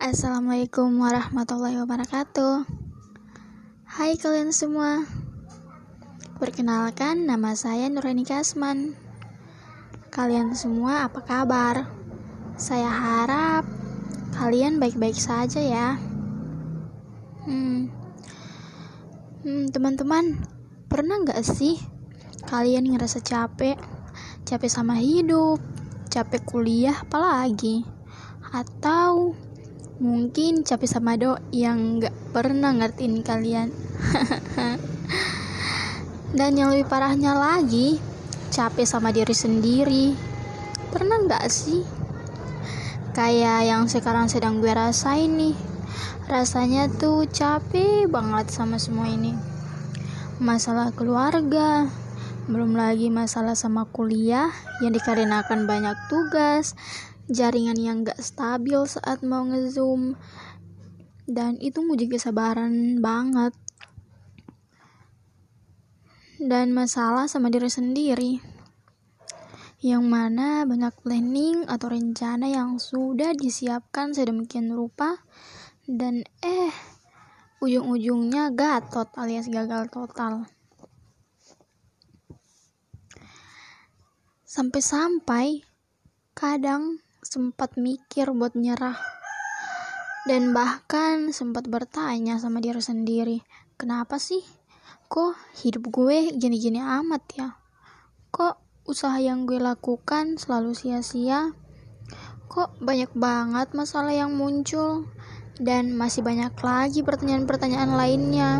Assalamualaikum 0.00 0.96
warahmatullahi 0.96 1.76
wabarakatuh 1.84 2.64
Hai 3.84 4.16
kalian 4.16 4.48
semua 4.48 5.04
Perkenalkan 6.40 7.28
nama 7.28 7.52
saya 7.52 7.84
Nurani 7.92 8.24
Kasman 8.24 8.96
Kalian 10.08 10.56
semua 10.56 11.04
apa 11.04 11.20
kabar? 11.20 11.84
Saya 12.56 12.88
harap 12.88 13.68
kalian 14.40 14.80
baik-baik 14.80 15.20
saja 15.20 15.60
ya 15.60 16.00
Hmm 17.44 17.92
Hmm, 19.44 19.68
teman-teman, 19.68 20.40
pernah 20.88 21.20
nggak 21.20 21.44
sih 21.44 21.76
kalian 22.48 22.88
ngerasa 22.88 23.20
capek? 23.20 23.76
Capek 24.48 24.72
sama 24.72 24.96
hidup, 24.96 25.60
capek 26.08 26.40
kuliah 26.48 26.96
apalagi? 27.04 27.84
Atau 28.48 29.36
Mungkin 30.00 30.64
capek 30.64 30.88
sama 30.88 31.20
do 31.20 31.36
yang 31.52 32.00
gak 32.00 32.16
pernah 32.32 32.72
ngertiin 32.72 33.20
kalian. 33.20 33.68
Dan 36.40 36.56
yang 36.56 36.72
lebih 36.72 36.88
parahnya 36.88 37.36
lagi, 37.36 38.00
capek 38.48 38.88
sama 38.88 39.12
diri 39.12 39.36
sendiri. 39.36 40.16
Pernah 40.88 41.20
gak 41.28 41.52
sih? 41.52 41.84
Kayak 43.12 43.68
yang 43.68 43.92
sekarang 43.92 44.32
sedang 44.32 44.64
gue 44.64 44.72
rasain 44.72 45.36
nih. 45.36 45.52
Rasanya 46.32 46.88
tuh 46.88 47.28
capek 47.28 48.08
banget 48.08 48.48
sama 48.48 48.80
semua 48.80 49.04
ini. 49.04 49.36
Masalah 50.40 50.96
keluarga, 50.96 51.92
belum 52.48 52.72
lagi 52.72 53.12
masalah 53.12 53.52
sama 53.52 53.84
kuliah 53.92 54.48
yang 54.80 54.96
dikarenakan 54.96 55.68
banyak 55.68 55.92
tugas, 56.08 56.72
jaringan 57.30 57.78
yang 57.78 58.02
gak 58.02 58.18
stabil 58.18 58.82
saat 58.90 59.22
mau 59.22 59.46
ngezoom. 59.46 60.18
Dan 61.30 61.54
itu 61.62 61.78
nguji 61.78 62.10
kesabaran 62.10 62.98
banget. 62.98 63.54
Dan 66.42 66.74
masalah 66.74 67.30
sama 67.30 67.54
diri 67.54 67.70
sendiri. 67.70 68.32
Yang 69.80 70.04
mana 70.04 70.66
banyak 70.66 70.92
planning 71.00 71.64
atau 71.70 71.88
rencana 71.94 72.50
yang 72.50 72.82
sudah 72.82 73.32
disiapkan 73.32 74.10
sedemikian 74.10 74.74
rupa. 74.74 75.22
Dan 75.86 76.26
eh 76.42 76.74
ujung-ujungnya 77.62 78.50
gatot 78.56 79.06
alias 79.14 79.46
gagal 79.46 79.86
total. 79.92 80.50
Sampai-sampai 84.50 85.62
kadang 86.34 86.98
sempat 87.20 87.76
mikir 87.76 88.32
buat 88.32 88.56
nyerah. 88.56 88.96
Dan 90.28 90.52
bahkan 90.52 91.32
sempat 91.32 91.68
bertanya 91.68 92.36
sama 92.36 92.60
diri 92.60 92.80
sendiri 92.80 93.38
kenapa 93.80 94.20
sih? 94.20 94.44
Kok 95.08 95.64
hidup 95.64 95.88
gue 95.88 96.36
gini-gini 96.36 96.76
amat 96.76 97.24
ya? 97.32 97.48
Kok 98.28 98.84
usaha 98.84 99.16
yang 99.16 99.48
gue 99.48 99.56
lakukan 99.56 100.36
selalu 100.36 100.76
sia-sia? 100.76 101.56
Kok 102.52 102.84
banyak 102.84 103.16
banget 103.16 103.72
masalah 103.72 104.12
yang 104.12 104.36
muncul? 104.36 105.08
Dan 105.56 105.96
masih 105.96 106.20
banyak 106.20 106.52
lagi 106.60 107.00
pertanyaan-pertanyaan 107.00 107.96
lainnya. 107.96 108.50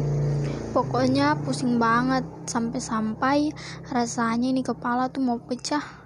Pokoknya 0.73 1.37
pusing 1.45 1.77
banget 1.77 2.25
sampai-sampai 2.49 3.53
rasanya 3.93 4.49
ini 4.49 4.65
kepala 4.65 5.13
tuh 5.13 5.21
mau 5.21 5.37
pecah 5.37 6.00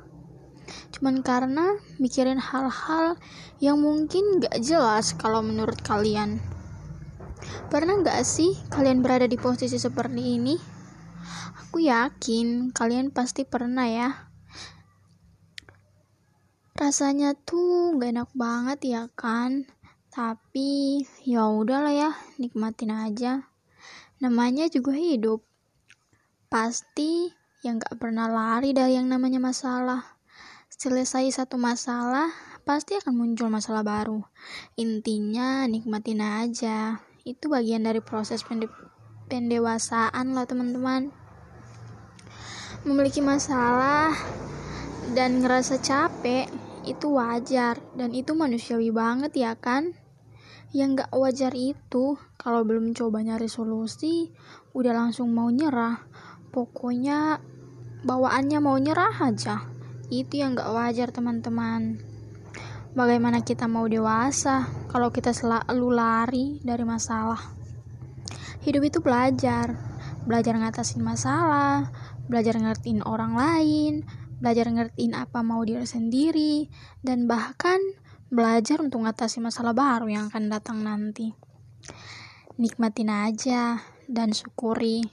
cuman 0.95 1.27
karena 1.27 1.75
mikirin 1.99 2.39
hal-hal 2.39 3.19
yang 3.59 3.83
mungkin 3.83 4.39
gak 4.39 4.63
jelas 4.63 5.11
kalau 5.19 5.43
menurut 5.43 5.83
kalian. 5.83 6.39
Pernah 7.67 7.99
gak 8.07 8.23
sih 8.23 8.55
kalian 8.71 9.03
berada 9.03 9.27
di 9.27 9.35
posisi 9.35 9.75
seperti 9.75 10.39
ini? 10.39 10.55
Aku 11.67 11.83
yakin 11.83 12.71
kalian 12.71 13.11
pasti 13.11 13.43
pernah 13.43 13.91
ya. 13.91 14.31
Rasanya 16.79 17.35
tuh 17.43 17.99
gak 17.99 18.15
enak 18.15 18.31
banget 18.31 18.79
ya 18.87 19.03
kan? 19.19 19.67
Tapi 20.15 21.03
ya 21.27 21.51
udahlah 21.51 21.91
ya, 21.91 22.11
nikmatin 22.39 22.95
aja. 22.95 23.51
Namanya 24.23 24.71
juga 24.71 24.95
hidup. 24.95 25.43
Pasti 26.47 27.35
yang 27.67 27.83
gak 27.83 27.99
pernah 27.99 28.31
lari 28.31 28.71
dari 28.71 28.95
yang 28.95 29.11
namanya 29.11 29.43
masalah 29.43 30.14
selesai 30.75 31.31
satu 31.31 31.55
masalah, 31.55 32.35
pasti 32.67 32.99
akan 32.99 33.15
muncul 33.15 33.47
masalah 33.47 33.87
baru. 33.87 34.27
Intinya, 34.75 35.71
nikmatin 35.71 36.19
aja. 36.19 36.99
Itu 37.23 37.47
bagian 37.47 37.87
dari 37.87 38.03
proses 38.03 38.43
pende 38.43 38.67
pendewasaan 39.31 40.35
lah, 40.35 40.45
teman-teman. 40.45 41.15
Memiliki 42.85 43.25
masalah 43.25 44.13
dan 45.17 45.41
ngerasa 45.41 45.81
capek 45.81 46.51
itu 46.85 47.17
wajar 47.17 47.81
dan 47.97 48.13
itu 48.13 48.37
manusiawi 48.37 48.93
banget 48.93 49.33
ya 49.41 49.57
kan? 49.57 49.97
Yang 50.75 51.07
gak 51.07 51.13
wajar 51.17 51.53
itu 51.57 52.19
kalau 52.37 52.67
belum 52.67 52.93
coba 52.93 53.25
nyari 53.25 53.49
solusi 53.49 54.35
udah 54.77 54.93
langsung 54.93 55.33
mau 55.33 55.49
nyerah. 55.49 56.05
Pokoknya 56.53 57.41
bawaannya 58.05 58.59
mau 58.61 58.77
nyerah 58.77 59.17
aja 59.17 59.74
itu 60.11 60.41
yang 60.43 60.59
gak 60.59 60.73
wajar 60.73 61.09
teman-teman. 61.13 62.01
Bagaimana 62.93 63.43
kita 63.43 63.69
mau 63.71 63.85
dewasa 63.87 64.69
kalau 64.91 65.11
kita 65.11 65.31
selalu 65.31 65.89
lari 65.93 66.47
dari 66.63 66.85
masalah? 66.87 67.41
Hidup 68.65 68.83
itu 68.87 68.99
belajar. 69.05 69.77
Belajar 70.25 70.57
ngatasin 70.57 71.05
masalah 71.05 71.93
belajar 72.25 72.57
ngertiin 72.57 73.05
orang 73.05 73.37
lain 73.37 73.95
belajar 74.41 74.69
ngertiin 74.69 75.17
apa 75.17 75.41
mau 75.41 75.65
diri 75.65 75.89
sendiri 75.89 76.69
dan 77.01 77.25
bahkan 77.25 77.81
belajar 78.29 78.83
untuk 78.83 79.07
ngatasi 79.07 79.41
masalah 79.41 79.73
baru 79.73 80.11
yang 80.11 80.29
akan 80.29 80.51
datang 80.53 80.83
nanti. 80.83 81.33
Nikmatin 82.61 83.09
aja 83.09 83.81
dan 84.05 84.35
syukuri. 84.37 85.07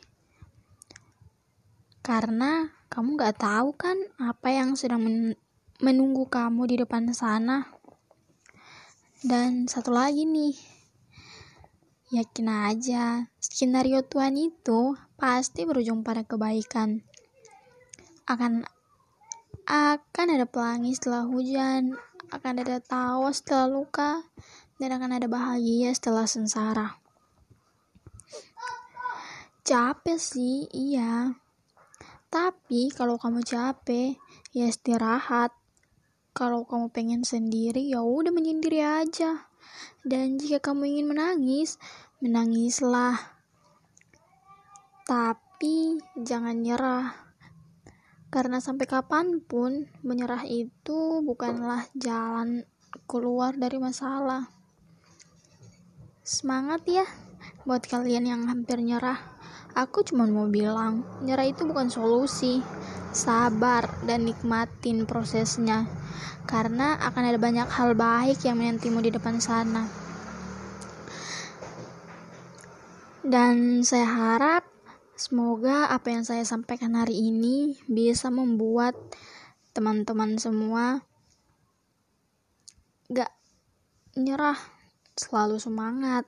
Karena 2.01 2.65
kamu 2.91 3.15
gak 3.15 3.39
tahu 3.39 3.71
kan 3.71 3.95
apa 4.19 4.51
yang 4.51 4.75
sedang 4.75 5.07
men 5.07 5.39
menunggu 5.79 6.27
kamu 6.27 6.67
di 6.67 6.75
depan 6.83 7.07
sana. 7.15 7.71
Dan 9.23 9.71
satu 9.71 9.95
lagi 9.95 10.27
nih, 10.27 10.53
yakin 12.11 12.47
aja, 12.51 13.31
skenario 13.39 14.03
Tuhan 14.03 14.35
itu 14.35 14.99
pasti 15.15 15.63
berujung 15.63 16.03
pada 16.03 16.27
kebaikan. 16.27 16.99
Akan 18.27 18.67
akan 19.65 20.27
ada 20.35 20.43
pelangi 20.43 20.91
setelah 20.91 21.23
hujan, 21.23 21.95
akan 22.27 22.53
ada 22.59 22.83
tawa 22.83 23.31
setelah 23.31 23.71
luka, 23.71 24.27
dan 24.83 24.99
akan 24.99 25.15
ada 25.15 25.31
bahagia 25.31 25.95
setelah 25.95 26.27
sengsara. 26.27 26.99
Capek 29.63 30.19
sih, 30.19 30.67
iya. 30.75 31.39
Tapi 32.31 32.87
kalau 32.95 33.19
kamu 33.19 33.43
capek, 33.43 34.15
ya 34.55 34.71
istirahat. 34.71 35.51
Kalau 36.31 36.63
kamu 36.63 36.87
pengen 36.95 37.27
sendiri, 37.27 37.91
ya 37.91 37.99
udah 37.99 38.31
menyendiri 38.31 38.79
aja. 38.79 39.51
Dan 40.07 40.39
jika 40.39 40.71
kamu 40.71 40.95
ingin 40.95 41.11
menangis, 41.11 41.75
menangislah. 42.23 43.19
Tapi 45.03 45.99
jangan 46.15 46.55
nyerah. 46.55 47.11
Karena 48.31 48.63
sampai 48.63 48.87
kapan 48.87 49.43
pun 49.43 49.91
menyerah 50.07 50.47
itu 50.47 51.19
bukanlah 51.19 51.83
jalan 51.99 52.63
keluar 53.11 53.59
dari 53.59 53.75
masalah. 53.75 54.47
Semangat 56.23 56.87
ya 56.87 57.03
buat 57.67 57.83
kalian 57.83 58.23
yang 58.23 58.47
hampir 58.47 58.79
nyerah. 58.79 59.19
Aku 59.71 60.03
cuma 60.03 60.27
mau 60.27 60.51
bilang, 60.51 61.07
nyerah 61.23 61.47
itu 61.47 61.63
bukan 61.63 61.87
solusi. 61.87 62.59
Sabar 63.11 63.87
dan 64.07 64.27
nikmatin 64.27 65.07
prosesnya. 65.07 65.87
Karena 66.43 66.99
akan 66.99 67.23
ada 67.31 67.39
banyak 67.39 67.67
hal 67.71 67.95
baik 67.95 68.43
yang 68.43 68.59
menantimu 68.59 68.99
di 68.99 69.11
depan 69.11 69.39
sana. 69.39 69.87
Dan 73.21 73.85
saya 73.85 74.07
harap 74.09 74.63
semoga 75.15 75.87
apa 75.93 76.09
yang 76.09 76.27
saya 76.27 76.41
sampaikan 76.43 76.97
hari 76.97 77.15
ini 77.15 77.77
bisa 77.87 78.33
membuat 78.33 78.97
teman-teman 79.71 80.35
semua 80.35 81.05
gak 83.07 83.31
nyerah, 84.19 84.59
selalu 85.15 85.61
semangat 85.61 86.27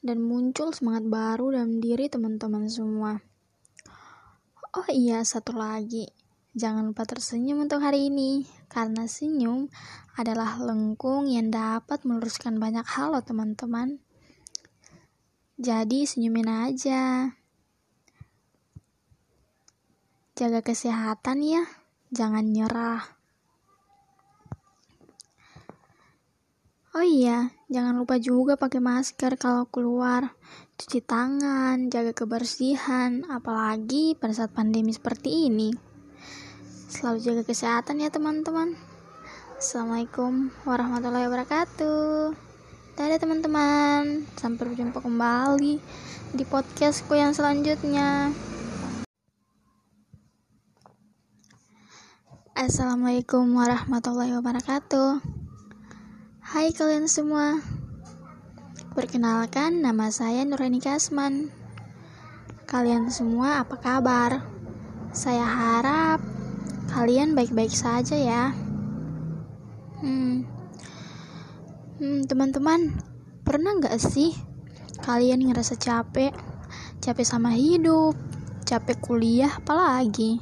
dan 0.00 0.22
muncul 0.22 0.70
semangat 0.70 1.10
baru 1.10 1.58
dalam 1.58 1.82
diri 1.82 2.06
teman-teman 2.06 2.70
semua. 2.70 3.18
Oh 4.76 4.88
iya, 4.92 5.24
satu 5.26 5.56
lagi. 5.56 6.06
Jangan 6.54 6.90
lupa 6.90 7.02
tersenyum 7.06 7.66
untuk 7.66 7.82
hari 7.82 8.10
ini, 8.10 8.46
karena 8.70 9.10
senyum 9.10 9.70
adalah 10.14 10.58
lengkung 10.58 11.26
yang 11.26 11.50
dapat 11.50 12.02
meluruskan 12.06 12.58
banyak 12.58 12.86
hal 12.86 13.14
loh 13.14 13.22
teman-teman. 13.22 13.98
Jadi 15.58 16.06
senyumin 16.06 16.46
aja. 16.46 17.34
Jaga 20.38 20.62
kesehatan 20.62 21.42
ya, 21.42 21.66
jangan 22.14 22.46
nyerah. 22.46 23.17
Oh 26.96 27.04
iya, 27.04 27.52
jangan 27.68 28.00
lupa 28.00 28.16
juga 28.16 28.56
pakai 28.56 28.80
masker 28.80 29.36
kalau 29.36 29.68
keluar, 29.68 30.32
cuci 30.80 31.04
tangan, 31.04 31.92
jaga 31.92 32.16
kebersihan, 32.16 33.28
apalagi 33.28 34.16
pada 34.16 34.32
saat 34.32 34.56
pandemi 34.56 34.96
seperti 34.96 35.52
ini. 35.52 35.68
Selalu 36.88 37.20
jaga 37.20 37.42
kesehatan 37.44 38.00
ya 38.00 38.08
teman-teman. 38.08 38.72
Assalamualaikum 39.60 40.48
warahmatullahi 40.64 41.28
wabarakatuh. 41.28 42.32
Dadah 42.96 43.20
teman-teman. 43.20 44.24
Sampai 44.40 44.72
berjumpa 44.72 45.04
kembali 45.04 45.76
di 46.32 46.44
podcastku 46.48 47.12
yang 47.12 47.36
selanjutnya. 47.36 48.32
Assalamualaikum 52.56 53.44
warahmatullahi 53.52 54.32
wabarakatuh. 54.40 55.47
Hai 56.48 56.72
kalian 56.72 57.04
semua. 57.12 57.60
Perkenalkan 58.96 59.84
nama 59.84 60.08
saya 60.08 60.48
Nurani 60.48 60.80
Kasman. 60.80 61.52
Kalian 62.64 63.12
semua 63.12 63.60
apa 63.60 63.76
kabar? 63.76 64.48
Saya 65.12 65.44
harap 65.44 66.24
Kalian 66.88 67.36
baik-baik 67.36 67.68
saja 67.68 68.16
ya. 68.16 68.56
Hmm, 70.00 70.48
hmm 72.00 72.24
teman-teman, 72.24 72.96
pernah 73.44 73.76
nggak 73.76 74.00
sih 74.00 74.32
kalian 75.04 75.44
ngerasa 75.44 75.76
capek? 75.76 76.32
Capek 77.04 77.28
sama 77.28 77.52
hidup, 77.52 78.16
capek 78.64 78.96
kuliah, 79.04 79.52
apalagi? 79.52 80.40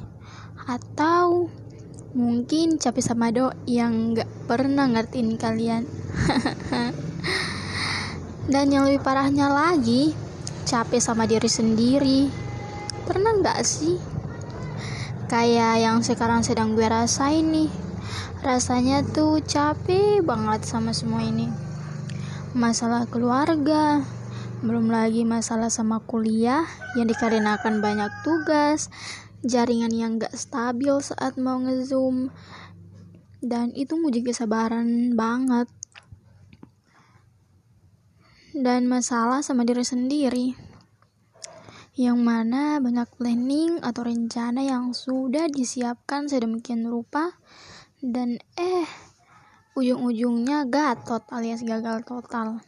Atau 0.71 1.51
mungkin 2.17 2.81
capek 2.81 3.03
sama 3.05 3.29
do 3.29 3.53
yang 3.69 4.17
nggak 4.17 4.49
pernah 4.49 4.89
ngertiin 4.89 5.37
kalian. 5.37 5.85
Dan 8.51 8.73
yang 8.73 8.89
lebih 8.89 9.05
parahnya 9.05 9.53
lagi, 9.53 10.17
capek 10.65 10.97
sama 10.97 11.29
diri 11.29 11.45
sendiri. 11.45 12.21
Pernah 13.05 13.37
nggak 13.37 13.61
sih 13.61 14.17
kayak 15.27 15.83
yang 15.83 15.99
sekarang 15.99 16.39
sedang 16.39 16.71
gue 16.71 16.87
rasain 16.87 17.43
nih 17.51 17.67
rasanya 18.47 19.03
tuh 19.03 19.43
capek 19.43 20.23
banget 20.23 20.63
sama 20.63 20.95
semua 20.95 21.19
ini 21.19 21.51
masalah 22.55 23.03
keluarga 23.11 24.07
belum 24.63 24.87
lagi 24.87 25.27
masalah 25.27 25.67
sama 25.67 25.99
kuliah 26.07 26.63
yang 26.95 27.11
dikarenakan 27.11 27.83
banyak 27.83 28.07
tugas 28.23 28.87
jaringan 29.45 29.93
yang 29.93 30.11
gak 30.17 30.33
stabil 30.33 30.97
saat 31.01 31.37
mau 31.37 31.61
ngezoom. 31.61 32.29
Dan 33.37 33.69
itu 33.77 33.93
nguji 33.93 34.25
kesabaran 34.25 35.13
banget. 35.13 35.69
Dan 38.57 38.89
masalah 38.89 39.45
sama 39.45 39.61
diri 39.61 39.85
sendiri. 39.85 40.47
Yang 41.97 42.19
mana 42.21 42.77
banyak 42.77 43.09
planning 43.17 43.81
atau 43.81 44.05
rencana 44.05 44.65
yang 44.65 44.93
sudah 44.93 45.49
disiapkan 45.49 46.25
sedemikian 46.29 46.89
rupa. 46.89 47.37
Dan 48.01 48.41
eh 48.57 48.85
ujung-ujungnya 49.77 50.65
gatot 50.65 51.21
alias 51.29 51.61
gagal 51.61 52.01
total. 52.05 52.61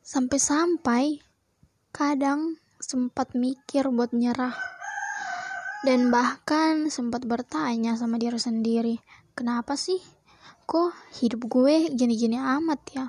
Sampai-sampai 0.00 1.20
kadang 1.92 2.59
sempat 2.80 3.36
mikir 3.36 3.86
buat 3.92 4.16
nyerah 4.16 4.80
dan 5.80 6.12
bahkan 6.12 6.92
sempat 6.92 7.24
bertanya 7.24 7.96
sama 7.96 8.20
diri 8.20 8.36
sendiri, 8.36 9.00
kenapa 9.32 9.80
sih 9.80 9.96
kok 10.68 10.92
hidup 11.16 11.48
gue 11.48 11.88
gini-gini 11.96 12.36
amat 12.36 12.80
ya? 12.92 13.06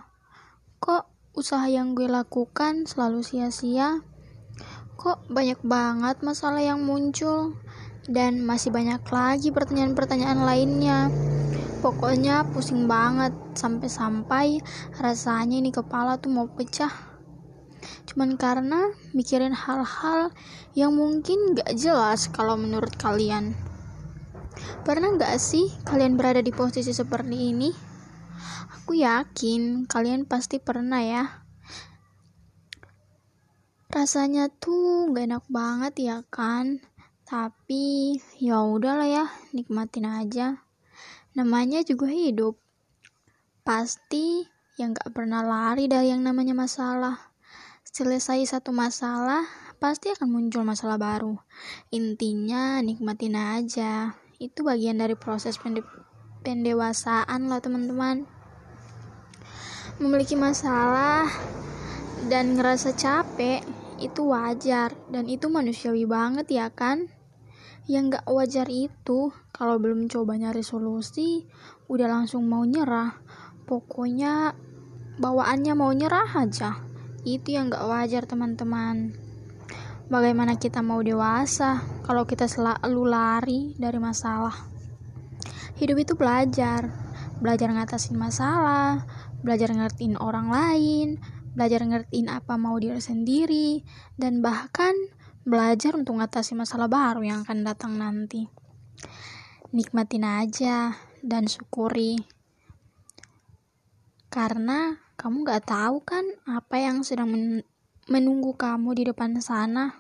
Kok 0.80 1.36
usaha 1.36 1.68
yang 1.68 2.00
gue 2.00 2.08
lakukan 2.08 2.88
selalu 2.88 3.28
sia-sia. 3.28 4.00
Kok 4.96 5.28
banyak 5.28 5.60
banget 5.68 6.24
masalah 6.24 6.64
yang 6.64 6.88
muncul 6.88 7.60
dan 8.08 8.40
masih 8.40 8.72
banyak 8.72 9.04
lagi 9.12 9.52
pertanyaan-pertanyaan 9.52 10.40
lainnya. 10.40 11.12
Pokoknya 11.84 12.48
pusing 12.56 12.88
banget 12.88 13.36
sampai-sampai 13.52 14.64
rasanya 14.96 15.60
ini 15.60 15.76
kepala 15.76 16.16
tuh 16.24 16.32
mau 16.32 16.48
pecah. 16.48 17.11
Cuman 18.10 18.36
karena 18.36 18.92
mikirin 19.16 19.56
hal-hal 19.56 20.30
yang 20.78 20.94
mungkin 20.96 21.56
gak 21.56 21.74
jelas 21.78 22.28
kalau 22.30 22.60
menurut 22.60 22.94
kalian. 23.00 23.58
Pernah 24.84 25.16
gak 25.16 25.38
sih 25.40 25.72
kalian 25.88 26.20
berada 26.20 26.44
di 26.44 26.52
posisi 26.52 26.92
seperti 26.92 27.56
ini? 27.56 27.70
Aku 28.82 28.98
yakin 28.98 29.88
kalian 29.88 30.28
pasti 30.28 30.60
pernah 30.60 31.00
ya. 31.00 31.24
Rasanya 33.88 34.52
tuh 34.52 35.12
gak 35.16 35.28
enak 35.32 35.46
banget 35.48 35.94
ya 36.00 36.18
kan? 36.28 36.84
Tapi 37.24 38.20
ya 38.44 38.60
udahlah 38.60 39.08
ya, 39.08 39.26
nikmatin 39.56 40.04
aja. 40.04 40.60
Namanya 41.32 41.80
juga 41.88 42.12
hidup. 42.12 42.60
Pasti 43.64 44.44
yang 44.76 44.92
gak 44.92 45.16
pernah 45.16 45.40
lari 45.40 45.88
dari 45.88 46.12
yang 46.12 46.28
namanya 46.28 46.52
masalah. 46.52 47.31
Selesai 47.92 48.48
satu 48.48 48.72
masalah, 48.72 49.44
pasti 49.76 50.16
akan 50.16 50.32
muncul 50.32 50.64
masalah 50.64 50.96
baru. 50.96 51.36
Intinya 51.92 52.80
nikmatin 52.80 53.36
aja. 53.36 54.16
Itu 54.40 54.64
bagian 54.64 55.04
dari 55.04 55.20
proses 55.20 55.60
pende 55.60 55.84
pendewasaan 56.40 57.52
lah 57.52 57.60
teman-teman. 57.60 58.24
Memiliki 60.00 60.40
masalah 60.40 61.28
dan 62.32 62.56
ngerasa 62.56 62.96
capek 62.96 63.60
itu 64.00 64.24
wajar. 64.24 64.96
Dan 65.12 65.28
itu 65.28 65.52
manusiawi 65.52 66.08
banget 66.08 66.48
ya 66.48 66.72
kan? 66.72 67.12
Yang 67.92 68.24
gak 68.24 68.26
wajar 68.32 68.68
itu 68.72 69.36
kalau 69.52 69.76
belum 69.84 70.08
coba 70.08 70.40
nyari 70.40 70.64
solusi 70.64 71.44
udah 71.92 72.08
langsung 72.08 72.48
mau 72.48 72.64
nyerah. 72.64 73.20
Pokoknya 73.68 74.56
bawaannya 75.20 75.76
mau 75.76 75.92
nyerah 75.92 76.32
aja 76.40 76.88
itu 77.24 77.58
yang 77.58 77.72
gak 77.72 77.86
wajar 77.86 78.24
teman-teman 78.30 79.16
bagaimana 80.08 80.58
kita 80.58 80.82
mau 80.82 81.00
dewasa 81.00 81.82
kalau 82.04 82.28
kita 82.28 82.46
selalu 82.50 83.04
lari 83.08 83.62
dari 83.78 84.00
masalah 84.02 84.68
hidup 85.78 85.98
itu 86.02 86.14
belajar 86.18 86.90
belajar 87.42 87.74
ngatasin 87.74 88.18
masalah 88.18 89.06
belajar 89.42 89.74
ngertiin 89.74 90.16
orang 90.22 90.54
lain, 90.54 91.18
belajar 91.58 91.82
ngertiin 91.84 92.30
apa 92.30 92.56
mau 92.56 92.78
diri 92.78 93.02
sendiri, 93.02 93.82
dan 94.16 94.40
bahkan 94.40 94.94
belajar 95.42 95.98
untuk 95.98 96.22
ngatasi 96.22 96.54
masalah 96.54 96.86
baru 96.86 97.26
yang 97.26 97.38
akan 97.44 97.66
datang 97.66 97.98
nanti. 97.98 98.46
Nikmatin 99.74 100.26
aja 100.26 100.94
dan 101.26 101.50
syukuri. 101.50 102.22
Karena 104.32 104.96
kamu 105.22 105.46
gak 105.46 105.70
tahu 105.70 106.02
kan 106.02 106.26
apa 106.50 106.82
yang 106.82 107.06
sedang 107.06 107.30
men 107.30 107.62
menunggu 108.10 108.58
kamu 108.58 108.98
di 108.98 109.04
depan 109.06 109.38
sana. 109.38 109.94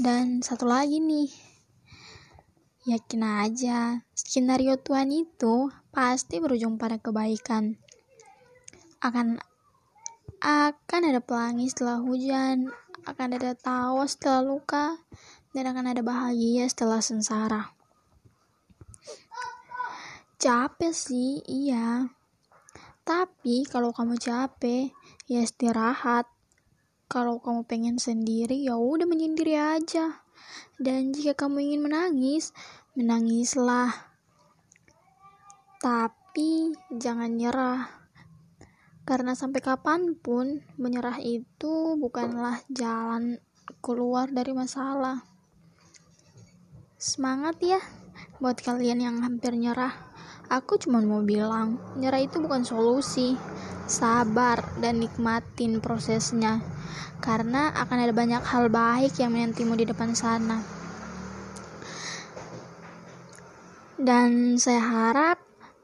Dan 0.00 0.40
satu 0.40 0.64
lagi 0.64 1.04
nih, 1.04 1.28
yakin 2.88 3.22
aja, 3.44 4.00
skenario 4.16 4.80
Tuhan 4.80 5.12
itu 5.12 5.68
pasti 5.92 6.40
berujung 6.40 6.80
pada 6.80 6.96
kebaikan. 6.96 7.76
Akan 9.04 9.36
akan 10.40 11.02
ada 11.04 11.20
pelangi 11.20 11.68
setelah 11.68 12.00
hujan, 12.00 12.72
akan 13.04 13.28
ada 13.36 13.52
tawa 13.52 14.08
setelah 14.08 14.48
luka, 14.48 14.96
dan 15.52 15.68
akan 15.68 15.92
ada 15.92 16.00
bahagia 16.00 16.64
setelah 16.72 17.04
sengsara. 17.04 17.76
Capek 20.40 20.94
sih, 20.96 21.44
iya. 21.44 22.17
Tapi 23.08 23.64
kalau 23.64 23.96
kamu 23.96 24.20
capek, 24.20 24.92
ya 25.24 25.40
istirahat. 25.40 26.28
Kalau 27.08 27.40
kamu 27.40 27.64
pengen 27.64 27.96
sendiri, 27.96 28.68
ya 28.68 28.76
udah 28.76 29.08
menyendiri 29.08 29.56
aja. 29.56 30.20
Dan 30.76 31.16
jika 31.16 31.32
kamu 31.32 31.72
ingin 31.72 31.88
menangis, 31.88 32.52
menangislah. 32.92 34.12
Tapi 35.80 36.76
jangan 36.92 37.32
nyerah. 37.32 37.88
Karena 39.08 39.32
sampai 39.32 39.64
kapan 39.64 40.12
pun 40.12 40.60
menyerah 40.76 41.16
itu 41.24 41.96
bukanlah 41.96 42.60
jalan 42.68 43.40
keluar 43.80 44.28
dari 44.28 44.52
masalah. 44.52 45.24
Semangat 47.00 47.56
ya 47.64 47.80
buat 48.36 48.60
kalian 48.60 49.00
yang 49.00 49.16
hampir 49.24 49.56
nyerah. 49.56 50.07
Aku 50.48 50.80
cuma 50.80 51.04
mau 51.04 51.20
bilang, 51.20 51.76
nyerah 52.00 52.24
itu 52.24 52.40
bukan 52.40 52.64
solusi. 52.64 53.36
Sabar 53.84 54.64
dan 54.80 55.00
nikmatin 55.00 55.84
prosesnya. 55.84 56.64
Karena 57.20 57.72
akan 57.76 57.98
ada 58.00 58.14
banyak 58.16 58.40
hal 58.40 58.72
baik 58.72 59.16
yang 59.20 59.36
menantimu 59.36 59.76
di 59.76 59.84
depan 59.84 60.16
sana. 60.16 60.60
Dan 64.00 64.56
saya 64.56 64.80
harap 64.80 65.38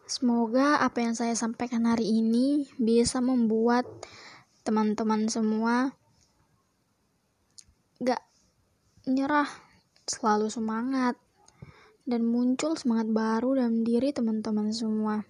semoga 0.09 0.81
apa 0.81 1.01
yang 1.01 1.13
saya 1.13 1.37
sampaikan 1.37 1.85
hari 1.85 2.25
ini 2.25 2.65
bisa 2.81 3.21
membuat 3.21 3.85
teman-teman 4.65 5.29
semua 5.29 5.93
gak 8.01 8.23
nyerah, 9.05 9.49
selalu 10.09 10.49
semangat, 10.49 11.21
dan 12.05 12.25
muncul 12.29 12.77
semangat 12.77 13.09
baru 13.13 13.57
dalam 13.57 13.81
diri 13.81 14.13
teman-teman 14.13 14.69
semua. 14.73 15.25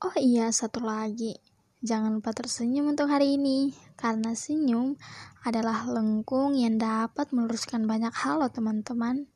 Oh 0.00 0.16
iya, 0.16 0.48
satu 0.48 0.80
lagi. 0.80 1.36
Jangan 1.78 2.18
lupa 2.18 2.34
tersenyum 2.34 2.90
untuk 2.90 3.06
hari 3.06 3.38
ini, 3.38 3.70
karena 3.94 4.34
senyum 4.34 4.98
adalah 5.46 5.86
lengkung 5.86 6.58
yang 6.58 6.80
dapat 6.80 7.30
meluruskan 7.30 7.86
banyak 7.86 8.10
hal 8.10 8.42
loh 8.42 8.50
teman-teman. 8.50 9.30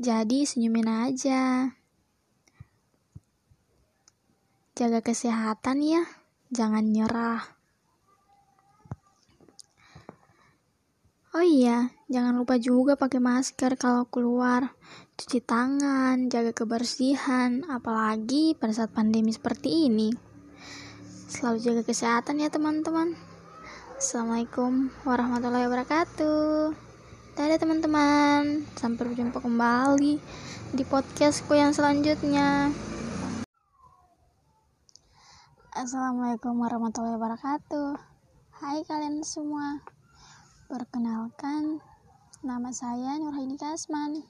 Jadi 0.00 0.48
senyumin 0.48 0.88
aja. 0.88 1.76
Jaga 4.74 5.04
kesehatan 5.04 5.84
ya, 5.84 6.02
jangan 6.48 6.88
nyerah. 6.88 7.59
Oh 11.30 11.46
iya, 11.46 11.86
jangan 12.10 12.42
lupa 12.42 12.58
juga 12.58 12.98
pakai 12.98 13.22
masker 13.22 13.78
kalau 13.78 14.02
keluar, 14.10 14.74
cuci 15.14 15.38
tangan, 15.38 16.26
jaga 16.26 16.50
kebersihan, 16.50 17.62
apalagi 17.70 18.58
pada 18.58 18.74
saat 18.74 18.90
pandemi 18.90 19.30
seperti 19.30 19.86
ini. 19.86 20.10
Selalu 21.30 21.62
jaga 21.62 21.82
kesehatan 21.86 22.42
ya 22.42 22.50
teman-teman. 22.50 23.14
Assalamualaikum 23.94 24.90
warahmatullahi 25.06 25.70
wabarakatuh. 25.70 26.74
Dadah 27.38 27.58
teman-teman, 27.62 28.66
sampai 28.74 29.14
berjumpa 29.14 29.38
kembali 29.38 30.18
di 30.74 30.82
podcastku 30.82 31.54
yang 31.54 31.70
selanjutnya. 31.70 32.74
Assalamualaikum 35.78 36.58
warahmatullahi 36.58 37.14
wabarakatuh. 37.14 37.94
Hai 38.58 38.82
kalian 38.82 39.22
semua. 39.22 39.78
Perkenalkan, 40.70 41.82
nama 42.46 42.70
saya 42.70 43.18
Nurhaini 43.18 43.58
Kasman. 43.58 44.22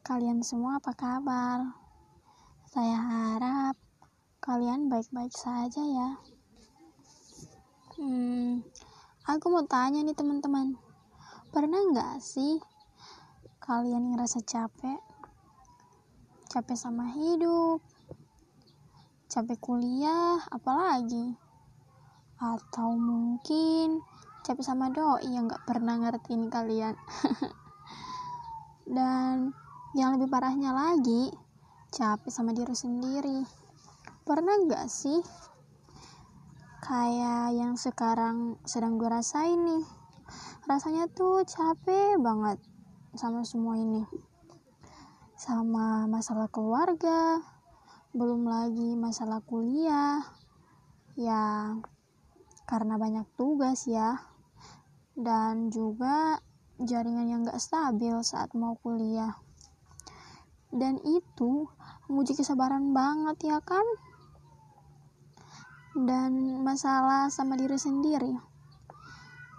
Kalian 0.00 0.40
semua 0.40 0.80
apa 0.80 0.96
kabar? 0.96 1.76
Saya 2.64 2.96
harap 2.96 3.76
kalian 4.40 4.88
baik-baik 4.88 5.28
saja 5.36 5.84
ya. 5.84 6.16
Hmm, 8.00 8.64
aku 9.28 9.52
mau 9.52 9.60
tanya 9.68 10.00
nih 10.00 10.16
teman-teman 10.16 10.80
Pernah 11.52 11.84
nggak 11.92 12.16
sih 12.24 12.56
kalian 13.60 14.16
ngerasa 14.16 14.40
capek? 14.40 15.04
Capek 16.48 16.80
sama 16.80 17.12
hidup, 17.12 17.84
capek 19.28 19.60
kuliah, 19.60 20.40
apalagi? 20.48 21.36
Atau 22.40 22.96
mungkin 22.96 24.00
capek 24.42 24.64
sama 24.64 24.92
doi 24.92 25.26
yang 25.28 25.48
nggak 25.48 25.64
pernah 25.64 25.96
ngertiin 26.00 26.52
kalian. 26.52 26.94
Dan 28.96 29.54
yang 29.96 30.16
lebih 30.16 30.28
parahnya 30.30 30.74
lagi, 30.74 31.30
capek 31.94 32.30
sama 32.30 32.54
diri 32.54 32.74
sendiri. 32.74 33.42
Pernah 34.24 34.56
nggak 34.66 34.86
sih 34.86 35.20
kayak 36.80 37.54
yang 37.54 37.74
sekarang 37.76 38.60
sedang 38.64 38.96
gue 38.96 39.06
rasain 39.06 39.60
nih? 39.60 40.00
rasanya 40.70 41.10
tuh 41.10 41.42
capek 41.42 42.14
banget 42.22 42.62
sama 43.18 43.42
semua 43.42 43.74
ini 43.74 44.06
sama 45.34 46.06
masalah 46.06 46.46
keluarga 46.46 47.42
belum 48.14 48.46
lagi 48.46 48.94
masalah 48.94 49.42
kuliah 49.42 50.22
ya 51.18 51.74
karena 52.70 52.94
banyak 53.02 53.26
tugas 53.34 53.88
ya 53.90 54.29
dan 55.18 55.68
juga 55.74 56.38
jaringan 56.80 57.26
yang 57.28 57.40
gak 57.44 57.60
stabil 57.60 58.14
saat 58.24 58.54
mau 58.56 58.78
kuliah. 58.80 59.36
Dan 60.70 61.02
itu 61.02 61.66
menguji 62.06 62.38
kesabaran 62.38 62.94
banget 62.94 63.50
ya 63.50 63.58
kan? 63.58 63.82
Dan 65.98 66.62
masalah 66.62 67.26
sama 67.28 67.58
diri 67.58 67.74
sendiri. 67.74 68.32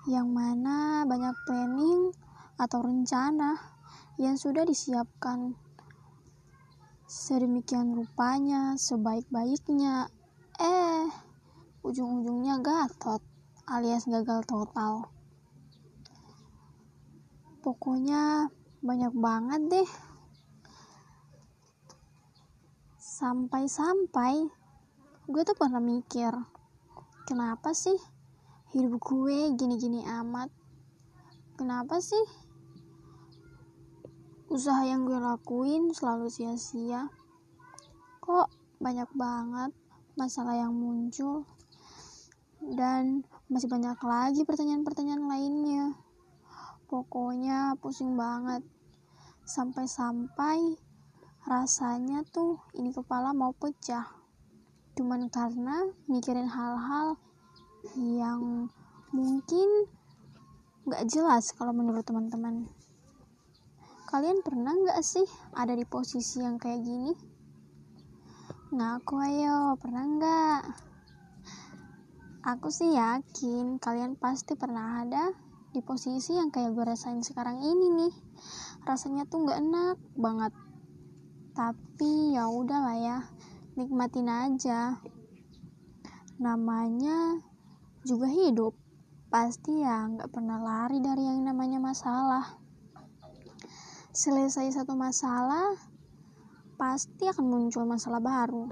Yang 0.07 0.27
mana 0.31 1.03
banyak 1.03 1.35
planning 1.45 2.15
atau 2.55 2.79
rencana 2.81 3.59
yang 4.15 4.39
sudah 4.39 4.63
disiapkan. 4.63 5.53
Sedemikian 7.11 7.91
rupanya, 7.91 8.79
sebaik-baiknya, 8.79 10.07
eh, 10.63 11.05
ujung-ujungnya 11.83 12.63
gatot 12.63 13.19
alias 13.67 14.07
gagal 14.07 14.47
total. 14.47 15.20
Pokoknya 17.61 18.49
banyak 18.81 19.13
banget 19.13 19.61
deh. 19.69 19.89
Sampai-sampai 22.97 24.49
gue 25.29 25.41
tuh 25.45 25.53
pernah 25.53 25.77
mikir, 25.77 26.33
kenapa 27.29 27.77
sih 27.77 27.93
hidup 28.73 28.97
gue 28.97 29.53
gini-gini 29.53 30.01
amat? 30.09 30.49
Kenapa 31.53 32.01
sih 32.01 32.25
usaha 34.49 34.81
yang 34.81 35.05
gue 35.05 35.21
lakuin 35.21 35.93
selalu 35.93 36.33
sia-sia? 36.33 37.13
Kok 38.25 38.49
banyak 38.81 39.13
banget 39.13 39.69
masalah 40.17 40.57
yang 40.57 40.73
muncul? 40.73 41.45
Dan 42.57 43.21
masih 43.53 43.69
banyak 43.69 44.01
lagi 44.01 44.41
pertanyaan-pertanyaan 44.49 45.29
lainnya 45.29 45.93
pokoknya 46.91 47.79
pusing 47.79 48.19
banget. 48.19 48.59
Sampai-sampai 49.47 50.75
rasanya 51.47 52.27
tuh 52.27 52.59
ini 52.75 52.91
kepala 52.91 53.31
mau 53.31 53.55
pecah. 53.55 54.11
Cuman 54.99 55.31
karena 55.31 55.87
mikirin 56.11 56.51
hal-hal 56.51 57.15
yang 57.95 58.67
mungkin 59.15 59.87
gak 60.83 61.07
jelas 61.07 61.55
kalau 61.55 61.71
menurut 61.71 62.03
teman-teman. 62.03 62.67
Kalian 64.11 64.43
pernah 64.43 64.75
gak 64.75 64.99
sih 64.99 65.23
ada 65.55 65.71
di 65.71 65.87
posisi 65.87 66.43
yang 66.43 66.59
kayak 66.59 66.83
gini? 66.83 67.15
Ngaku 68.75 69.15
ayo 69.23 69.79
pernah 69.79 70.03
gak 70.19 70.61
aku 72.41 72.73
sih 72.73 72.97
yakin 72.97 73.77
kalian 73.77 74.17
pasti 74.17 74.57
pernah 74.57 75.05
ada 75.05 75.29
di 75.71 75.79
posisi 75.79 76.35
yang 76.35 76.51
kayak 76.51 76.75
gue 76.75 76.83
rasain 76.83 77.23
sekarang 77.23 77.63
ini 77.63 77.87
nih. 77.95 78.13
Rasanya 78.83 79.23
tuh 79.23 79.47
gak 79.47 79.63
enak 79.63 79.97
banget. 80.19 80.51
Tapi 81.55 82.35
ya 82.35 82.51
udahlah 82.51 82.97
ya 82.99 83.17
nikmatin 83.79 84.27
aja. 84.27 84.99
Namanya 86.43 87.39
juga 88.03 88.27
hidup. 88.27 88.75
Pasti 89.31 89.79
ya 89.79 90.11
nggak 90.11 90.27
pernah 90.27 90.59
lari 90.59 90.99
dari 90.99 91.23
yang 91.23 91.47
namanya 91.47 91.79
masalah. 91.79 92.59
Selesai 94.11 94.75
satu 94.75 94.91
masalah 94.99 95.71
pasti 96.75 97.31
akan 97.31 97.47
muncul 97.47 97.87
masalah 97.87 98.19
baru. 98.19 98.67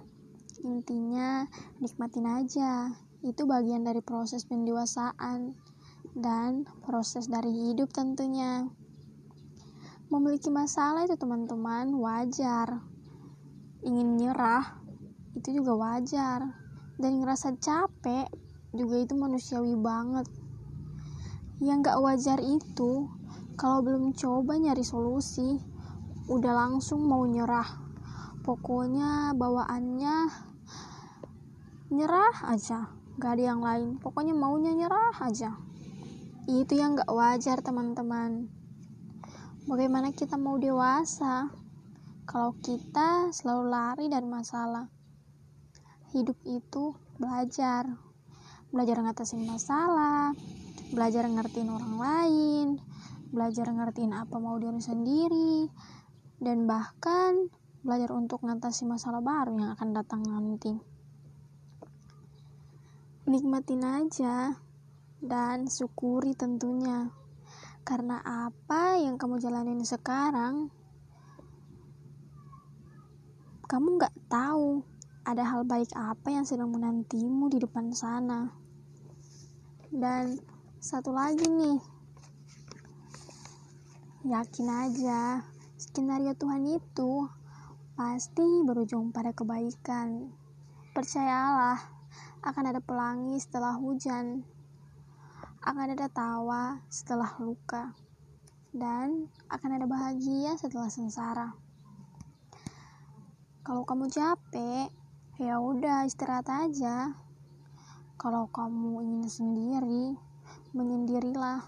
Intinya 0.67 1.47
nikmatin 1.79 2.27
aja. 2.27 2.91
Itu 3.23 3.47
bagian 3.47 3.87
dari 3.87 4.03
proses 4.03 4.43
pendewasaan 4.43 5.55
dan 6.17 6.65
proses 6.85 7.29
dari 7.29 7.49
hidup 7.49 7.93
tentunya. 7.93 8.65
Memiliki 10.09 10.49
masalah 10.49 11.05
itu 11.05 11.13
teman-teman 11.13 11.93
wajar. 12.01 12.81
Ingin 13.85 14.17
nyerah 14.17 14.81
itu 15.37 15.61
juga 15.61 15.77
wajar. 15.77 16.49
Dan 16.97 17.21
ngerasa 17.21 17.55
capek 17.61 18.27
juga 18.73 18.95
itu 19.05 19.13
manusiawi 19.13 19.77
banget. 19.77 20.25
Yang 21.61 21.93
gak 21.93 22.01
wajar 22.01 22.39
itu 22.41 23.07
kalau 23.59 23.85
belum 23.85 24.15
coba 24.17 24.57
nyari 24.57 24.81
solusi 24.81 25.61
udah 26.25 26.53
langsung 26.57 27.05
mau 27.05 27.23
nyerah. 27.29 27.69
Pokoknya 28.41 29.37
bawaannya 29.37 30.15
nyerah 31.93 32.35
aja. 32.49 32.89
Gak 33.21 33.37
ada 33.37 33.43
yang 33.53 33.61
lain. 33.61 34.01
Pokoknya 34.01 34.33
maunya 34.33 34.73
nyerah 34.73 35.13
aja 35.21 35.68
itu 36.49 36.73
yang 36.73 36.97
gak 36.97 37.13
wajar 37.13 37.61
teman-teman. 37.61 38.49
Bagaimana 39.69 40.09
kita 40.09 40.33
mau 40.41 40.57
dewasa 40.57 41.53
kalau 42.25 42.57
kita 42.57 43.29
selalu 43.29 43.63
lari 43.69 44.05
dari 44.09 44.25
masalah? 44.25 44.89
Hidup 46.09 46.41
itu 46.49 46.97
belajar. 47.21 47.85
Belajar 48.73 48.97
ngatasin 49.05 49.45
masalah 49.45 50.33
belajar 50.89 51.29
ngertiin 51.29 51.69
orang 51.69 51.95
lain 52.01 52.67
belajar 53.29 53.69
ngertiin 53.69 54.09
apa 54.09 54.41
mau 54.41 54.57
diri 54.57 54.81
sendiri 54.81 55.69
dan 56.41 56.65
bahkan 56.65 57.53
belajar 57.85 58.09
untuk 58.17 58.41
ngatasi 58.41 58.89
masalah 58.89 59.21
baru 59.21 59.53
yang 59.55 59.71
akan 59.77 59.89
datang 59.93 60.25
nanti. 60.25 60.73
Nikmatin 63.29 63.85
aja 63.85 64.57
dan 65.19 65.67
syukuri 65.67 66.35
tentunya. 66.35 67.11
Karena 67.83 68.19
apa 68.23 68.99
yang 68.99 69.15
kamu 69.15 69.39
jalanin 69.39 69.83
sekarang 69.83 70.71
kamu 73.69 74.01
nggak 74.01 74.15
tahu 74.25 74.81
ada 75.29 75.45
hal 75.45 75.61
baik 75.61 75.93
apa 75.93 76.33
yang 76.33 76.41
sedang 76.41 76.73
menantimu 76.73 77.53
di 77.53 77.61
depan 77.61 77.93
sana. 77.93 78.49
Dan 79.93 80.41
satu 80.81 81.13
lagi 81.13 81.45
nih 81.45 81.77
yakin 84.25 84.67
aja 84.67 85.45
skenario 85.79 86.35
Tuhan 86.35 86.65
itu 86.65 87.29
pasti 87.93 88.65
berujung 88.65 89.13
pada 89.13 89.31
kebaikan. 89.38 90.33
Percayalah 90.97 91.77
akan 92.41 92.63
ada 92.73 92.81
pelangi 92.81 93.38
setelah 93.38 93.77
hujan, 93.77 94.43
akan 95.59 95.91
ada 95.95 96.07
tawa 96.07 96.79
setelah 96.87 97.35
luka, 97.43 97.91
dan 98.71 99.27
akan 99.51 99.75
ada 99.75 99.85
bahagia 99.89 100.55
setelah 100.55 100.87
sengsara. 100.87 101.51
Kalau 103.65 103.83
kamu 103.83 104.07
capek, 104.07 104.89
ya 105.37 105.61
udah 105.61 106.07
istirahat 106.07 106.47
aja. 106.49 107.13
Kalau 108.19 108.47
kamu 108.49 109.03
ingin 109.03 109.29
sendiri, 109.29 110.05
menyendirilah. 110.73 111.67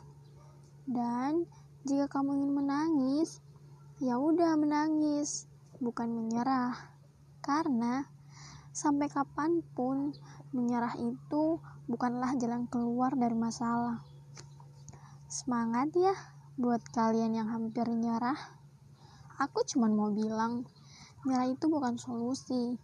Dan 0.89 1.45
jika 1.85 2.09
kamu 2.09 2.41
ingin 2.41 2.53
menangis, 2.57 3.39
ya 4.01 4.17
udah 4.17 4.57
menangis, 4.57 5.45
bukan 5.77 6.09
menyerah. 6.09 6.73
Karena 7.45 8.07
sampai 8.71 9.11
kapan 9.11 9.61
pun 9.75 10.15
menyerah 10.51 10.95
itu 10.99 11.59
bukanlah 11.87 12.35
jalan 12.35 12.67
keluar 12.67 13.15
dari 13.15 13.35
masalah. 13.35 14.03
Semangat 15.31 15.95
ya 15.95 16.15
buat 16.59 16.83
kalian 16.91 17.35
yang 17.35 17.47
hampir 17.47 17.87
nyerah. 17.87 18.37
Aku 19.39 19.63
cuma 19.63 19.87
mau 19.87 20.11
bilang, 20.11 20.67
nyerah 21.23 21.47
itu 21.47 21.71
bukan 21.71 21.95
solusi. 21.95 22.75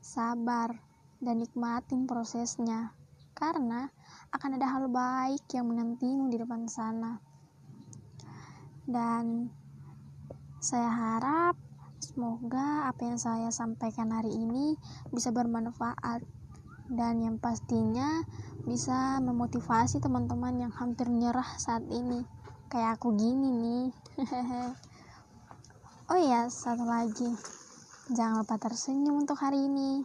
Sabar 0.00 0.76
dan 1.24 1.40
nikmatin 1.40 2.04
prosesnya. 2.04 2.92
Karena 3.32 3.88
akan 4.36 4.60
ada 4.60 4.68
hal 4.68 4.84
baik 4.92 5.48
yang 5.56 5.72
menantimu 5.72 6.28
di 6.28 6.36
depan 6.36 6.68
sana. 6.68 7.16
Dan 8.84 9.48
saya 10.60 10.92
harap 10.92 11.56
Semoga 12.00 12.88
apa 12.88 13.12
yang 13.12 13.20
saya 13.20 13.52
sampaikan 13.52 14.08
hari 14.08 14.32
ini 14.32 14.72
bisa 15.12 15.28
bermanfaat 15.36 16.24
dan 16.90 17.22
yang 17.22 17.38
pastinya 17.38 18.26
bisa 18.66 19.22
memotivasi 19.22 20.02
teman-teman 20.02 20.58
yang 20.58 20.72
hampir 20.74 21.06
nyerah 21.06 21.46
saat 21.54 21.86
ini. 21.86 22.26
Kayak 22.66 22.98
aku 22.98 23.14
gini 23.14 23.48
nih. 23.50 23.84
oh 26.10 26.18
iya, 26.18 26.50
satu 26.50 26.82
lagi. 26.82 27.30
Jangan 28.10 28.42
lupa 28.42 28.58
tersenyum 28.58 29.22
untuk 29.22 29.38
hari 29.38 29.70
ini. 29.70 30.02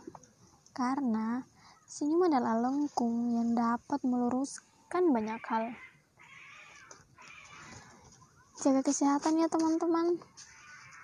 Karena 0.77 1.41
senyum 1.89 2.29
adalah 2.29 2.57
lengkung 2.61 3.33
yang 3.33 3.57
dapat 3.57 4.01
meluruskan 4.05 5.09
banyak 5.09 5.41
hal. 5.49 5.73
Jaga 8.61 8.81
kesehatan 8.81 9.41
ya 9.41 9.49
teman-teman 9.49 10.17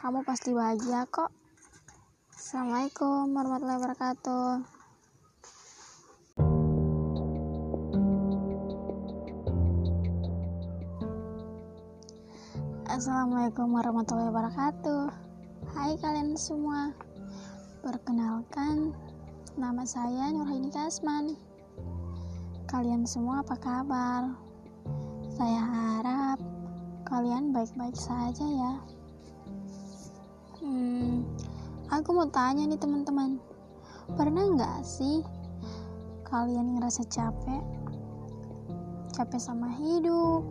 kamu 0.01 0.25
pasti 0.25 0.49
bahagia 0.49 1.05
kok. 1.05 1.29
Assalamualaikum 2.33 3.37
warahmatullahi 3.37 3.77
wabarakatuh. 3.77 4.80
Assalamualaikum 13.01 13.73
warahmatullahi 13.73 14.29
wabarakatuh. 14.29 15.09
Hai 15.73 15.97
kalian 15.97 16.37
semua. 16.37 16.93
Perkenalkan, 17.81 18.93
nama 19.57 19.81
saya 19.89 20.29
Nurhaini 20.29 20.69
Kasman. 20.69 21.33
Kalian 22.69 23.01
semua 23.09 23.41
apa 23.41 23.57
kabar? 23.57 24.37
Saya 25.33 25.65
harap 25.65 26.37
kalian 27.09 27.49
baik-baik 27.49 27.97
saja 27.97 28.45
ya. 28.45 28.73
Hmm, 30.61 31.25
aku 31.89 32.13
mau 32.13 32.29
tanya 32.29 32.69
nih 32.69 32.77
teman-teman, 32.77 33.41
pernah 34.13 34.45
nggak 34.45 34.85
sih 34.85 35.25
kalian 36.29 36.77
ngerasa 36.77 37.01
capek? 37.09 37.65
Capek 39.17 39.41
sama 39.41 39.73
hidup, 39.73 40.45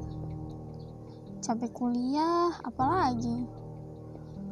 capek 1.40 1.72
kuliah, 1.72 2.52
apalagi? 2.64 3.48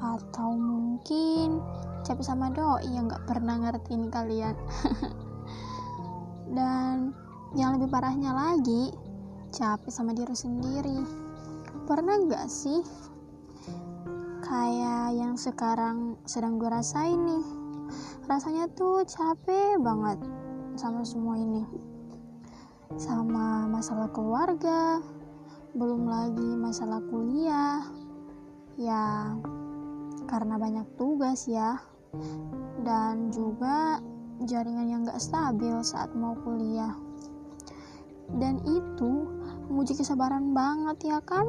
Atau 0.00 0.56
mungkin 0.56 1.60
capek 2.02 2.24
sama 2.24 2.48
doi 2.52 2.88
yang 2.88 3.08
nggak 3.08 3.28
pernah 3.28 3.60
ngertiin 3.60 4.08
kalian. 4.08 4.56
Dan 6.56 7.12
yang 7.56 7.76
lebih 7.76 7.92
parahnya 7.92 8.32
lagi, 8.32 8.92
capek 9.52 9.92
sama 9.92 10.16
diri 10.16 10.32
sendiri. 10.32 10.98
Pernah 11.84 12.24
nggak 12.24 12.48
sih 12.48 12.80
kayak 14.48 15.12
yang 15.12 15.36
sekarang 15.36 16.16
sedang 16.24 16.56
gue 16.56 16.72
rasain 16.72 17.20
nih 17.20 17.44
rasanya 18.32 18.64
tuh 18.72 19.04
capek 19.04 19.76
banget 19.76 20.16
sama 20.72 21.04
semua 21.04 21.36
ini 21.36 21.68
sama 22.96 23.68
masalah 23.68 24.08
keluarga 24.08 25.04
belum 25.76 26.08
lagi 26.08 26.50
masalah 26.56 27.02
kuliah. 27.12 27.84
Ya 28.78 29.34
karena 30.28 30.56
banyak 30.56 30.86
tugas 30.96 31.48
ya. 31.48 31.80
Dan 32.80 33.28
juga 33.28 34.00
jaringan 34.48 34.88
yang 34.88 35.00
gak 35.04 35.20
stabil 35.20 35.74
saat 35.84 36.14
mau 36.16 36.32
kuliah. 36.40 36.94
Dan 38.28 38.60
itu 38.64 39.28
menguji 39.68 39.96
kesabaran 39.96 40.52
banget 40.56 41.16
ya 41.16 41.18
kan? 41.24 41.44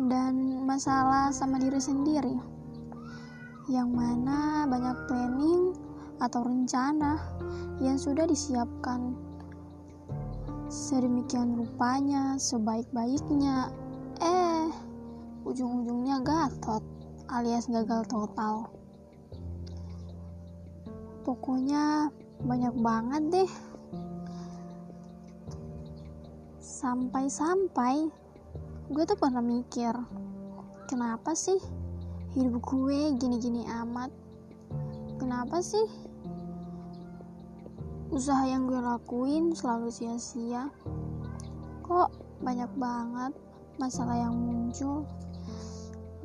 Dan 0.00 0.64
masalah 0.66 1.30
sama 1.30 1.58
diri 1.58 1.78
sendiri. 1.78 2.34
Yang 3.70 3.88
mana 3.90 4.66
banyak 4.66 4.96
planning 5.06 5.74
atau 6.18 6.42
rencana 6.42 7.16
yang 7.80 7.96
sudah 7.96 8.26
disiapkan 8.26 9.29
sedemikian 10.70 11.58
rupanya 11.58 12.38
sebaik-baiknya. 12.38 13.74
Eh 14.22 14.70
ujung-ujungnya 15.42 16.22
gatot 16.22 16.86
alias 17.26 17.66
gagal 17.66 18.06
total. 18.06 18.70
Pokoknya 21.26 22.14
banyak 22.46 22.74
banget 22.78 23.22
deh. 23.34 23.50
Sampai-sampai 26.62 28.06
gue 28.94 29.04
tuh 29.04 29.18
pernah 29.18 29.42
mikir 29.42 29.92
kenapa 30.86 31.34
sih 31.34 31.58
hidup 32.38 32.62
gue 32.62 33.18
gini-gini 33.18 33.66
amat? 33.82 34.14
Kenapa 35.18 35.58
sih 35.60 36.09
usaha 38.10 38.42
yang 38.42 38.66
gue 38.66 38.78
lakuin 38.82 39.54
selalu 39.54 39.86
sia-sia. 39.94 40.66
Kok 41.86 42.10
banyak 42.42 42.70
banget 42.74 43.32
masalah 43.78 44.18
yang 44.18 44.34
muncul? 44.34 45.06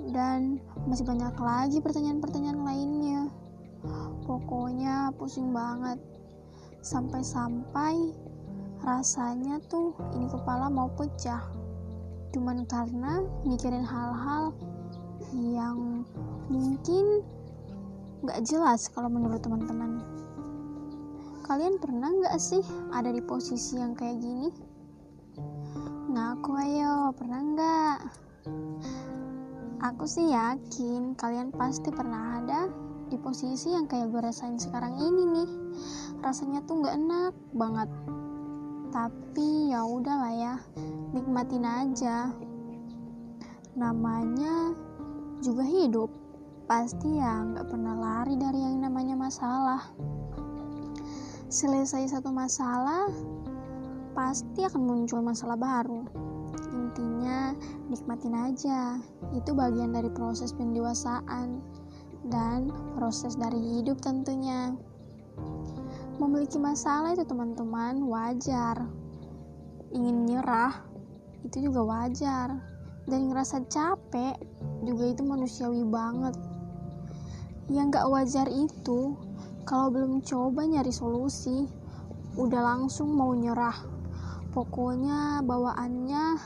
Dan 0.09 0.61
masih 0.89 1.05
banyak 1.05 1.33
lagi 1.37 1.77
pertanyaan-pertanyaan 1.81 2.61
lainnya. 2.65 3.21
Pokoknya 4.25 5.13
pusing 5.13 5.53
banget. 5.53 6.01
Sampai-sampai 6.81 8.13
rasanya 8.81 9.61
tuh 9.69 9.93
ini 10.17 10.25
kepala 10.29 10.69
mau 10.73 10.89
pecah. 10.89 11.41
Cuman 12.33 12.65
karena 12.65 13.21
mikirin 13.45 13.85
hal-hal 13.85 14.53
yang 15.37 16.05
mungkin 16.49 17.21
gak 18.25 18.41
jelas 18.45 18.89
kalau 18.89 19.09
menurut 19.09 19.41
teman-teman 19.41 20.01
kalian 21.45 21.77
pernah 21.77 22.09
gak 22.25 22.41
sih 22.41 22.65
ada 22.89 23.13
di 23.13 23.21
posisi 23.21 23.77
yang 23.77 23.93
kayak 23.93 24.17
gini 24.17 24.49
Ngaku 26.15 26.51
ayo, 26.63 27.11
pernah 27.11 27.43
nggak? 27.43 27.97
Aku 29.83 30.07
sih 30.07 30.31
yakin 30.31 31.11
kalian 31.19 31.51
pasti 31.51 31.91
pernah 31.91 32.39
ada 32.39 32.71
di 33.11 33.19
posisi 33.19 33.75
yang 33.75 33.83
kayak 33.83 34.15
gue 34.15 34.23
rasain 34.23 34.55
sekarang 34.55 34.95
ini 34.95 35.23
nih. 35.27 35.49
Rasanya 36.23 36.63
tuh 36.63 36.79
nggak 36.79 36.95
enak 36.95 37.33
banget. 37.51 37.89
Tapi 38.95 39.75
ya 39.75 39.83
udahlah 39.83 40.31
ya, 40.31 40.55
nikmatin 41.11 41.67
aja. 41.67 42.31
Namanya 43.75 44.71
juga 45.43 45.67
hidup. 45.67 46.15
Pasti 46.63 47.19
ya 47.19 47.43
nggak 47.43 47.75
pernah 47.75 47.95
lari 47.99 48.39
dari 48.39 48.63
yang 48.63 48.87
namanya 48.87 49.19
masalah. 49.19 49.83
Selesai 51.55 52.11
satu 52.11 52.35
masalah, 52.35 53.07
pasti 54.11 54.67
akan 54.67 54.81
muncul 54.83 55.23
masalah 55.23 55.55
baru. 55.55 56.03
Intinya, 56.75 57.55
nikmatin 57.87 58.35
aja. 58.35 58.99
Itu 59.31 59.55
bagian 59.55 59.95
dari 59.95 60.11
proses 60.11 60.51
pendewasaan 60.51 61.63
dan 62.27 62.67
proses 62.99 63.39
dari 63.39 63.55
hidup 63.55 64.03
tentunya. 64.03 64.75
Memiliki 66.19 66.59
masalah 66.59 67.15
itu 67.15 67.23
teman-teman 67.23 68.03
wajar. 68.03 68.75
Ingin 69.95 70.27
nyerah 70.27 70.75
itu 71.47 71.71
juga 71.71 71.87
wajar. 71.87 72.51
Dan 73.07 73.31
ngerasa 73.31 73.63
capek 73.71 74.35
juga 74.83 75.07
itu 75.07 75.23
manusiawi 75.23 75.87
banget. 75.87 76.35
Yang 77.71 77.95
gak 77.95 78.11
wajar 78.11 78.47
itu 78.51 79.15
kalau 79.65 79.89
belum 79.89 80.21
coba 80.21 80.61
nyari 80.69 80.93
solusi, 80.93 81.65
udah 82.37 82.61
langsung 82.61 83.17
mau 83.17 83.33
nyerah. 83.33 83.73
Pokoknya 84.53 85.41
bawaannya 85.41 86.37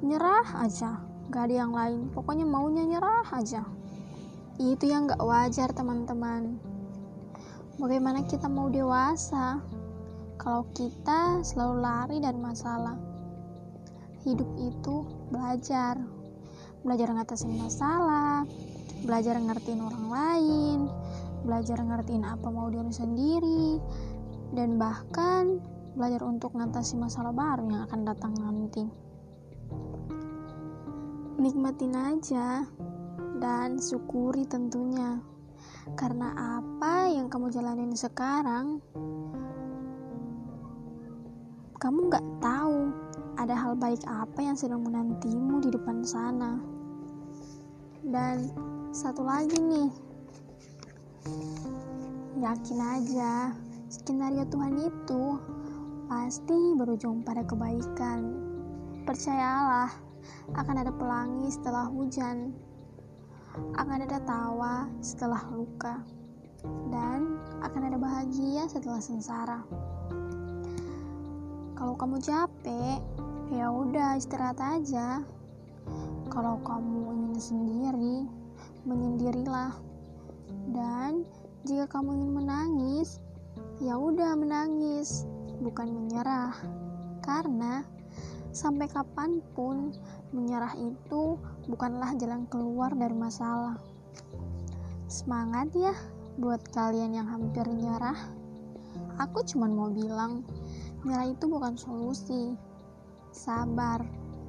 nyerah 0.00 0.48
aja 0.64 1.04
gak 1.28 1.52
ada 1.52 1.54
yang 1.68 1.76
lain. 1.76 2.08
Pokoknya 2.16 2.48
maunya 2.48 2.88
nyerah 2.88 3.28
aja. 3.36 3.68
Itu 4.56 4.88
yang 4.88 5.12
gak 5.12 5.20
wajar 5.20 5.68
teman-teman. 5.76 6.56
Bagaimana 7.76 8.24
kita 8.24 8.48
mau 8.48 8.72
dewasa? 8.72 9.60
Kalau 10.40 10.64
kita 10.72 11.44
selalu 11.44 11.76
lari 11.84 12.16
dari 12.18 12.40
masalah. 12.40 12.96
Hidup 14.24 14.48
itu 14.56 15.04
belajar. 15.28 16.00
Belajar 16.80 17.12
ngatasin 17.12 17.60
masalah 17.60 18.48
belajar 19.02 19.38
ngertiin 19.38 19.82
orang 19.82 20.06
lain 20.10 20.78
belajar 21.42 21.78
ngertiin 21.82 22.24
apa 22.26 22.48
mau 22.50 22.70
diri 22.70 22.90
sendiri 22.90 23.78
dan 24.56 24.80
bahkan 24.80 25.60
belajar 25.98 26.22
untuk 26.22 26.54
mengatasi 26.54 26.94
masalah 26.94 27.34
baru 27.34 27.66
yang 27.66 27.82
akan 27.90 28.00
datang 28.06 28.32
nanti. 28.38 28.86
Nikmatin 31.38 31.94
aja 31.94 32.66
dan 33.38 33.78
syukuri 33.78 34.46
tentunya. 34.46 35.18
Karena 35.96 36.60
apa 36.60 37.08
yang 37.08 37.32
kamu 37.32 37.48
jalanin 37.50 37.96
sekarang, 37.96 38.78
kamu 41.80 42.10
gak 42.12 42.26
tahu 42.42 42.92
ada 43.38 43.54
hal 43.54 43.78
baik 43.78 44.02
apa 44.04 44.38
yang 44.42 44.58
sedang 44.58 44.82
menantimu 44.82 45.62
di 45.62 45.70
depan 45.70 46.02
sana. 46.02 46.58
Dan 48.02 48.50
satu 48.90 49.22
lagi 49.22 49.58
nih, 49.58 49.88
yakin 52.38 52.78
aja, 52.80 53.50
skenario 53.90 54.46
Tuhan 54.46 54.78
itu 54.78 55.22
pasti 56.06 56.76
berujung 56.78 57.26
pada 57.26 57.42
kebaikan. 57.44 58.46
Percayalah, 59.04 59.90
akan 60.54 60.76
ada 60.80 60.92
pelangi 60.92 61.48
setelah 61.50 61.88
hujan, 61.90 62.54
akan 63.74 63.98
ada 64.06 64.18
tawa 64.22 64.86
setelah 65.00 65.42
luka, 65.50 66.04
dan 66.92 67.40
akan 67.64 67.82
ada 67.90 67.98
bahagia 67.98 68.68
setelah 68.70 69.02
sengsara. 69.02 69.60
Kalau 71.74 71.94
kamu 71.94 72.18
capek, 72.22 73.00
ya 73.54 73.70
udah 73.70 74.18
istirahat 74.18 74.58
aja. 74.60 75.22
Kalau 76.28 76.60
kamu 76.62 77.16
ingin 77.16 77.40
sendiri, 77.40 78.16
menyendirilah. 78.84 79.87
Dan 80.70 81.24
jika 81.64 81.88
kamu 81.88 82.14
ingin 82.14 82.32
menangis, 82.32 83.20
ya 83.82 83.98
udah 83.98 84.34
menangis 84.38 85.26
bukan 85.58 85.90
menyerah, 85.90 86.54
karena 87.24 87.82
sampai 88.54 88.88
kapan 88.88 89.42
pun 89.52 89.92
menyerah 90.32 90.72
itu 90.78 91.36
bukanlah 91.68 92.14
jalan 92.16 92.44
keluar 92.48 92.92
dari 92.94 93.14
masalah. 93.14 93.76
Semangat 95.08 95.72
ya 95.72 95.94
buat 96.38 96.62
kalian 96.70 97.16
yang 97.16 97.28
hampir 97.28 97.64
nyerah. 97.66 98.16
Aku 99.18 99.42
cuma 99.42 99.66
mau 99.66 99.90
bilang, 99.90 100.46
nyerah 101.02 101.26
itu 101.26 101.50
bukan 101.50 101.74
solusi. 101.74 102.54
Sabar 103.34 104.02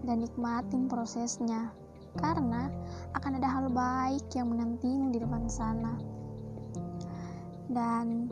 dan 0.04 0.24
nikmatin 0.24 0.88
prosesnya, 0.88 1.74
karena 2.20 2.68
akan 3.16 3.40
ada 3.40 3.50
hal 3.50 3.66
baik 3.72 4.28
yang 4.36 4.52
menantimu 4.52 5.10
di 5.10 5.24
depan 5.24 5.48
sana. 5.48 5.96
Dan 7.72 8.28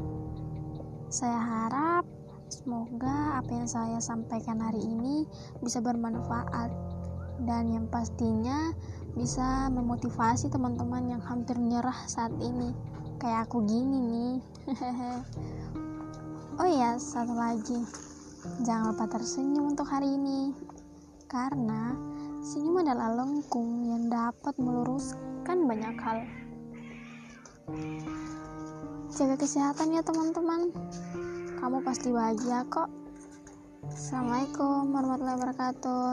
saya 1.08 1.40
harap 1.40 2.04
Semoga 2.48 3.44
apa 3.44 3.52
yang 3.52 3.68
saya 3.68 4.00
sampaikan 4.00 4.64
hari 4.64 4.80
ini 4.80 5.28
bisa 5.60 5.84
bermanfaat 5.84 6.72
dan 7.44 7.68
yang 7.76 7.92
pastinya 7.92 8.72
bisa 9.20 9.68
memotivasi 9.68 10.48
teman-teman 10.48 11.12
yang 11.12 11.20
hampir 11.20 11.60
nyerah 11.60 12.08
saat 12.08 12.32
ini. 12.40 12.72
Kayak 13.20 13.52
aku 13.52 13.68
gini 13.68 14.00
nih. 14.00 14.36
oh 16.64 16.68
iya, 16.72 16.96
satu 16.96 17.36
lagi. 17.36 17.84
Jangan 18.64 18.96
lupa 18.96 19.12
tersenyum 19.12 19.76
untuk 19.76 19.92
hari 19.92 20.16
ini. 20.16 20.56
Karena 21.28 22.00
senyum 22.48 22.80
adalah 22.80 23.12
lengkung 23.12 23.92
yang 23.92 24.08
dapat 24.08 24.56
meluruskan 24.56 25.68
banyak 25.68 26.00
hal. 26.00 26.24
Jaga 29.12 29.36
kesehatan 29.36 29.92
ya 29.92 30.00
teman-teman 30.00 30.72
kamu 31.60 31.84
pasti 31.84 32.08
bahagia 32.08 32.64
kok. 32.72 32.88
Assalamualaikum 33.92 34.96
warahmatullahi 34.96 35.38
wabarakatuh. 35.44 36.08